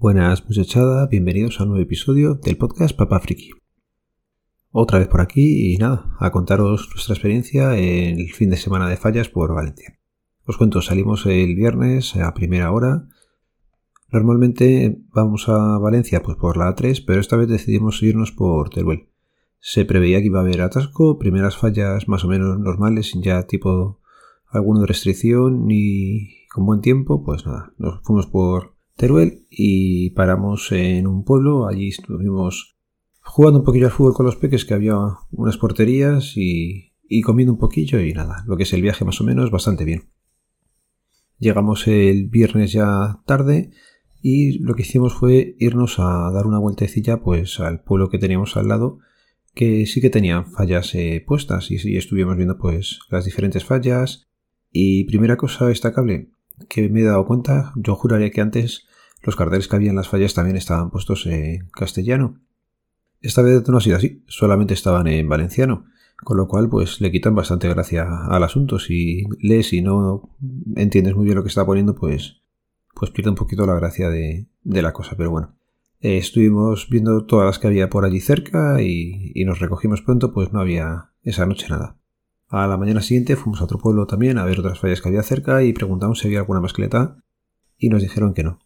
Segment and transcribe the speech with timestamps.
[0.00, 3.50] Buenas muchachada, bienvenidos a un nuevo episodio del podcast Papa Friki.
[4.70, 8.88] Otra vez por aquí y nada, a contaros nuestra experiencia en el fin de semana
[8.88, 9.98] de fallas por Valencia.
[10.44, 13.08] Os cuento, salimos el viernes a primera hora.
[14.12, 19.08] Normalmente vamos a Valencia pues por la A3, pero esta vez decidimos irnos por Teruel.
[19.58, 23.48] Se preveía que iba a haber atasco, primeras fallas más o menos normales, sin ya
[23.48, 24.00] tipo
[24.46, 31.06] alguna restricción ni con buen tiempo, pues nada, nos fuimos por Teruel y paramos en
[31.06, 32.76] un pueblo, allí estuvimos
[33.20, 34.96] jugando un poquillo al fútbol con los peques, que había
[35.30, 39.20] unas porterías y, y comiendo un poquillo y nada, lo que es el viaje más
[39.20, 40.10] o menos bastante bien.
[41.38, 43.70] Llegamos el viernes ya tarde
[44.20, 48.56] y lo que hicimos fue irnos a dar una vueltecilla pues al pueblo que teníamos
[48.56, 48.98] al lado
[49.54, 54.26] que sí que tenían fallas eh, puestas y sí estuvimos viendo pues las diferentes fallas
[54.72, 56.32] y primera cosa destacable
[56.68, 58.87] que me he dado cuenta, yo juraría que antes
[59.22, 62.40] los carteles que había en las fallas también estaban puestos en castellano.
[63.20, 65.86] Esta vez no ha sido así, solamente estaban en valenciano,
[66.22, 68.78] con lo cual pues le quitan bastante gracia al asunto.
[68.78, 70.36] Si lees y no
[70.76, 72.42] entiendes muy bien lo que está poniendo, pues,
[72.94, 75.58] pues pierde un poquito la gracia de, de la cosa, pero bueno.
[76.00, 80.52] Eh, estuvimos viendo todas las que había por allí cerca y, nos recogimos pronto, pues
[80.52, 81.96] no había esa noche nada.
[82.48, 85.22] A la mañana siguiente fuimos a otro pueblo también a ver otras fallas que había
[85.22, 87.18] cerca y preguntamos si había alguna mascleta
[87.76, 88.60] y nos dijeron que no.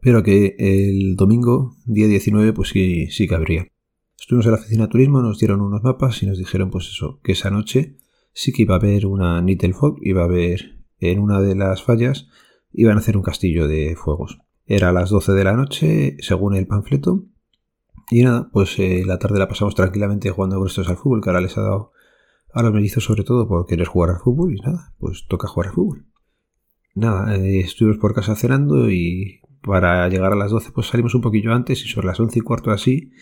[0.00, 3.66] Pero que el domingo, día 19, pues sí, sí que habría.
[4.18, 7.20] Estuvimos en la oficina de turismo, nos dieron unos mapas y nos dijeron pues eso,
[7.22, 7.96] que esa noche
[8.32, 12.28] sí que iba a haber una Nittelfog, iba a haber en una de las fallas,
[12.72, 14.38] iban a hacer un castillo de fuegos.
[14.66, 17.24] Era a las 12 de la noche, según el panfleto.
[18.10, 21.40] Y nada, pues eh, la tarde la pasamos tranquilamente jugando gruesos al fútbol, que ahora
[21.40, 21.92] les ha dado
[22.52, 25.68] a los mellizos sobre todo por querer jugar al fútbol y nada, pues toca jugar
[25.68, 26.06] al fútbol.
[26.94, 31.20] Nada, eh, estuvimos por casa cenando y para llegar a las 12 pues salimos un
[31.20, 33.12] poquillo antes y sobre las 11 y cuarto así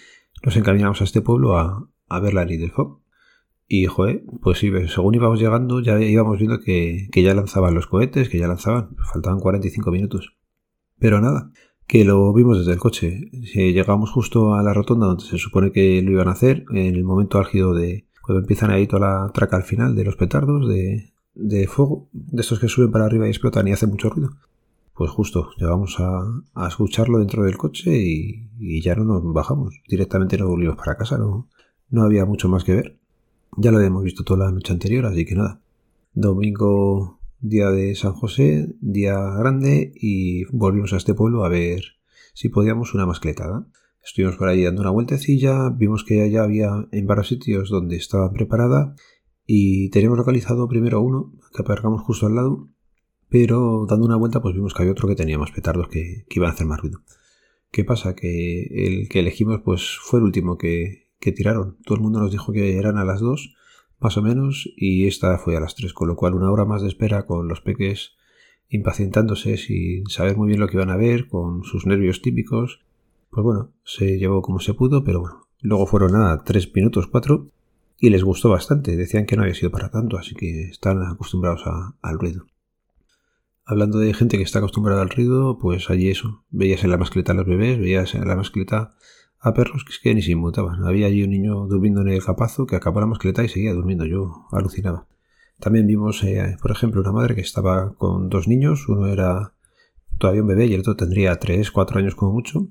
[0.42, 3.00] nos encaminamos a este pueblo a, a ver la del Fog.
[3.70, 7.86] Y, joder, pues sí, según íbamos llegando ya íbamos viendo que, que ya lanzaban los
[7.86, 10.36] cohetes, que ya lanzaban, faltaban 45 minutos.
[10.98, 11.50] Pero nada,
[11.86, 13.30] que lo vimos desde el coche.
[13.32, 17.04] Llegamos justo a la rotonda donde se supone que lo iban a hacer, en el
[17.04, 21.12] momento álgido de, cuando empiezan ahí toda la traca al final de los petardos de,
[21.34, 24.30] de fuego, de estos que suben para arriba y explotan y hacen mucho ruido.
[24.98, 29.80] Pues justo, llegamos a, escucharlo dentro del coche y, y, ya no nos bajamos.
[29.88, 31.48] Directamente nos volvimos para casa, no,
[31.88, 32.98] no había mucho más que ver.
[33.56, 35.60] Ya lo habíamos visto toda la noche anterior, así que nada.
[36.14, 41.80] Domingo, día de San José, día grande, y volvimos a este pueblo a ver
[42.34, 43.68] si podíamos una mascletada.
[44.04, 48.32] Estuvimos por ahí dando una vueltecilla, vimos que allá había en varios sitios donde estaba
[48.32, 48.96] preparada
[49.46, 52.68] y teníamos localizado primero uno que aparcamos justo al lado,
[53.28, 56.50] pero dando una vuelta pues vimos que había otro que tenía más petardos que, iban
[56.50, 57.02] a hacer más ruido.
[57.70, 58.14] ¿Qué pasa?
[58.14, 61.76] Que el que elegimos pues fue el último que, que tiraron.
[61.84, 63.54] Todo el mundo nos dijo que eran a las dos,
[64.00, 66.82] más o menos, y esta fue a las tres, con lo cual una hora más
[66.82, 68.12] de espera con los peques
[68.70, 72.80] impacientándose sin saber muy bien lo que iban a ver, con sus nervios típicos,
[73.30, 75.48] pues bueno, se llevó como se pudo, pero bueno.
[75.60, 77.50] Luego fueron a tres minutos, cuatro,
[77.98, 78.96] y les gustó bastante.
[78.96, 81.64] Decían que no había sido para tanto, así que están acostumbrados
[82.00, 82.46] al ruido.
[83.70, 86.42] Hablando de gente que está acostumbrada al ruido, pues allí eso.
[86.50, 88.94] Veías en la mascleta a los bebés, veías en la mascleta
[89.38, 90.84] a perros que es que ni se inmutaban.
[90.84, 94.06] Había allí un niño durmiendo en el capazo que acabó la mascleta y seguía durmiendo.
[94.06, 95.06] Yo alucinaba.
[95.60, 98.88] También vimos, eh, por ejemplo, una madre que estaba con dos niños.
[98.88, 99.52] Uno era
[100.18, 102.70] todavía un bebé y el otro tendría tres, cuatro años como mucho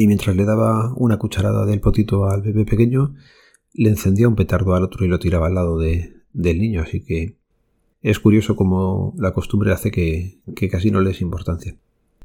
[0.00, 3.16] y mientras le daba una cucharada del potito al bebé pequeño,
[3.74, 7.04] le encendía un petardo al otro y lo tiraba al lado de, del niño, así
[7.04, 7.36] que
[8.02, 11.76] es curioso cómo la costumbre hace que, que casi no le des importancia.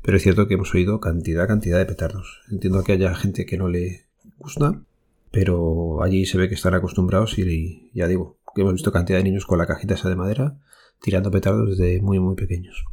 [0.02, 2.42] Pero es cierto que hemos oído cantidad, cantidad de petardos.
[2.52, 4.06] Entiendo que haya gente que no le
[4.38, 4.84] gusta,
[5.32, 9.24] pero allí se ve que están acostumbrados y ya digo, que hemos visto cantidad de
[9.24, 10.60] niños con la cajita esa de madera
[11.02, 12.86] tirando petardos desde muy muy pequeños.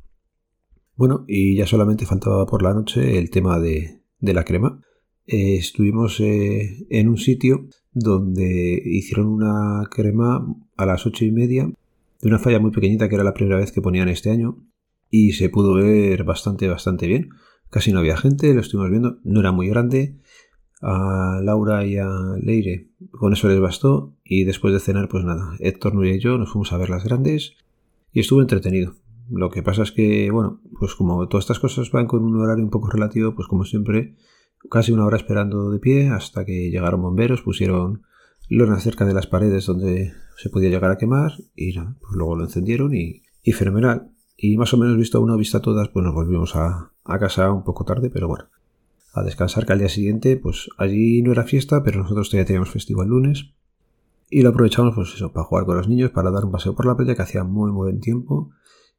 [0.96, 4.80] Bueno, y ya solamente faltaba por la noche el tema de, de la crema.
[5.26, 10.44] Eh, estuvimos eh, en un sitio donde hicieron una crema
[10.76, 11.70] a las ocho y media
[12.20, 14.58] de una falla muy pequeñita que era la primera vez que ponían este año
[15.08, 17.30] y se pudo ver bastante, bastante bien.
[17.70, 20.18] Casi no había gente, lo estuvimos viendo, no era muy grande.
[20.82, 22.08] A Laura y a
[22.40, 26.38] Leire con eso les bastó y después de cenar pues nada, Héctor, Nuria y yo
[26.38, 27.54] nos fuimos a ver las grandes
[28.12, 28.94] y estuvo entretenido.
[29.30, 32.64] Lo que pasa es que, bueno, pues como todas estas cosas van con un horario
[32.64, 34.16] un poco relativo, pues como siempre,
[34.70, 38.02] casi una hora esperando de pie hasta que llegaron bomberos, pusieron
[38.56, 42.36] lonas cerca de las paredes donde se podía llegar a quemar y nada, pues luego
[42.36, 44.10] lo encendieron y, y fenomenal.
[44.36, 47.84] Y más o menos visto una vista todas, pues nos volvimos a, casa un poco
[47.84, 48.46] tarde, pero bueno,
[49.12, 52.70] a descansar que al día siguiente, pues allí no era fiesta, pero nosotros todavía teníamos
[52.70, 53.52] festivo el lunes.
[54.30, 56.86] Y lo aprovechamos, pues eso, para jugar con los niños, para dar un paseo por
[56.86, 58.50] la playa que hacía muy buen tiempo.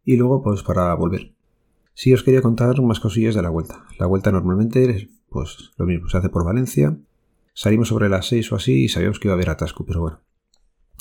[0.04, 1.34] Y luego, pues para volver.
[1.94, 3.86] Sí os quería contar más cosillas de la vuelta.
[3.98, 7.00] La vuelta normalmente, pues lo mismo, se hace por Valencia.
[7.54, 10.22] Salimos sobre las 6 o así y sabíamos que iba a haber atasco, pero bueno.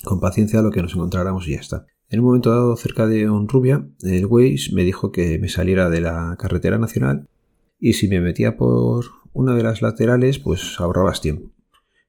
[0.05, 1.87] Con paciencia lo que nos encontráramos y ya está.
[2.08, 6.00] En un momento dado, cerca de Honrubia, el Waze me dijo que me saliera de
[6.00, 7.29] la carretera nacional
[7.79, 11.52] y si me metía por una de las laterales, pues ahorrabas tiempo.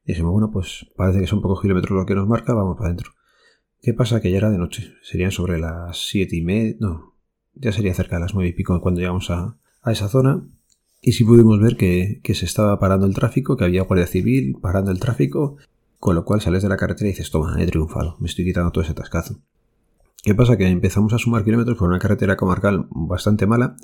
[0.03, 3.11] Dijimos, bueno, pues parece que son pocos kilómetros lo que nos marca, vamos para adentro.
[3.81, 4.21] ¿Qué pasa?
[4.21, 4.93] Que ya era de noche.
[5.01, 6.75] Serían sobre las siete y media.
[6.79, 7.15] No,
[7.53, 10.47] ya sería cerca de las nueve y pico cuando llegamos a, esa zona.
[11.01, 14.55] Y sí pudimos ver que, que, se estaba parando el tráfico, que había guardia civil
[14.61, 15.57] parando el tráfico,
[15.99, 18.71] con lo cual sales de la carretera y dices, toma, he triunfado, me estoy quitando
[18.71, 19.39] todo ese tascazo.
[20.23, 20.55] ¿Qué pasa?
[20.57, 23.75] Que empezamos a sumar kilómetros por una carretera comarcal bastante mala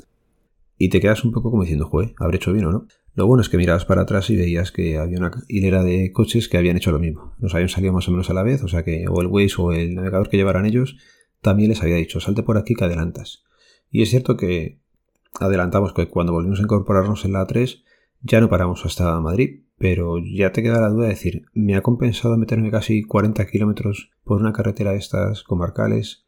[0.77, 2.87] y te quedas un poco como diciendo, joder, habré hecho bien o no.
[3.15, 6.47] Lo bueno es que mirabas para atrás y veías que había una hilera de coches
[6.47, 7.33] que habían hecho lo mismo.
[7.39, 9.55] Nos habían salido más o menos a la vez, o sea que o el Waze
[9.57, 10.97] o el navegador que llevaran ellos
[11.41, 13.43] también les había dicho, salte por aquí que adelantas.
[13.89, 14.79] Y es cierto que
[15.39, 17.83] adelantamos que cuando volvimos a incorporarnos en la A3
[18.21, 21.81] ya no paramos hasta Madrid, pero ya te queda la duda de decir, ¿me ha
[21.81, 26.27] compensado meterme casi 40 kilómetros por una carretera de estas comarcales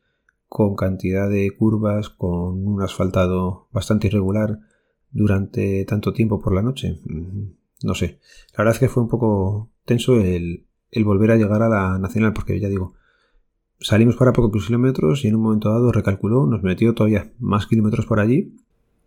[0.50, 4.60] con cantidad de curvas, con un asfaltado bastante irregular
[5.12, 7.00] durante tanto tiempo por la noche.
[7.06, 7.52] Mm,
[7.84, 8.20] no sé.
[8.54, 10.66] La verdad es que fue un poco tenso el,
[11.04, 12.96] volver a llegar a la nacional, porque ya digo,
[13.80, 18.08] salimos para pocos kilómetros y en un momento dado recalculó, nos metió todavía más kilómetros
[18.08, 18.58] por allí.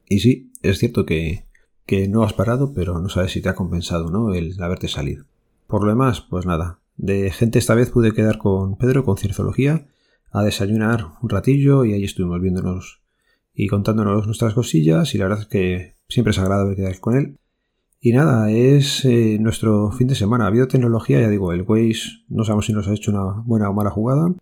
[0.06, 1.46] Y sí, es cierto que,
[1.86, 4.34] que no has parado, pero no sabes si te ha compensado, ¿no?
[4.34, 5.24] El haberte salido.
[5.66, 6.80] Por lo demás, pues nada.
[6.96, 9.86] De gente esta vez pude quedar con Pedro, con Cienciología,
[10.30, 13.02] a desayunar un ratillo y ahí estuvimos viéndonos
[13.54, 17.38] y contándonos nuestras cosillas y la verdad es que siempre es agradable quedar con él.
[18.00, 20.44] Y nada, es eh, nuestro fin de semana.
[20.44, 23.70] Ha habido tecnología, ya digo, el Waze no sabemos si nos ha hecho una buena
[23.70, 24.34] o mala jugada.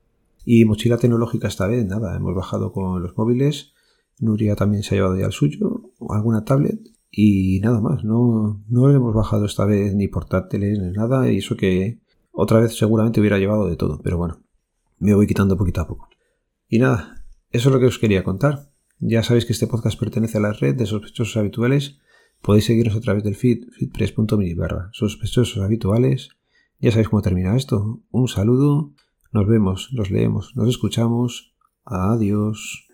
[0.46, 3.74] Y mochila tecnológica esta vez, nada, hemos bajado con los móviles.
[4.20, 6.80] Nuria también se ha llevado ya el suyo, alguna tablet
[7.10, 8.04] y nada más.
[8.04, 11.30] No, no le hemos bajado esta vez ni portátiles ni nada.
[11.30, 11.98] Y eso que
[12.30, 14.42] otra vez seguramente hubiera llevado de todo, pero bueno,
[14.98, 16.08] me voy quitando poquito a poco.
[16.68, 18.70] Y nada, eso es lo que os quería contar.
[18.98, 21.98] Ya sabéis que este podcast pertenece a la red de sospechosos habituales.
[22.42, 26.30] Podéis seguirnos a través del feed, feedpress.me barra sospechosos habituales.
[26.78, 28.02] Ya sabéis cómo termina esto.
[28.10, 28.92] Un saludo.
[29.32, 31.54] Nos vemos, nos leemos, nos escuchamos.
[31.84, 32.89] Adiós.